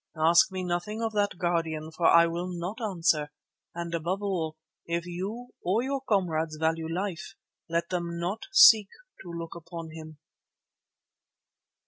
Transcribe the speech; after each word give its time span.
Ask 0.17 0.51
me 0.51 0.63
nothing 0.63 1.03
of 1.03 1.13
that 1.13 1.37
guardian, 1.37 1.91
for 1.91 2.07
I 2.07 2.25
will 2.25 2.47
not 2.51 2.81
answer, 2.81 3.29
and, 3.75 3.93
above 3.93 4.23
all, 4.23 4.57
if 4.87 5.05
you 5.05 5.49
or 5.63 5.83
your 5.83 6.01
comrades 6.01 6.55
value 6.57 6.89
life, 6.91 7.35
let 7.69 7.89
them 7.89 8.19
not 8.19 8.47
seek 8.51 8.89
to 9.21 9.29
look 9.31 9.53
upon 9.55 9.91
him." 9.91 10.17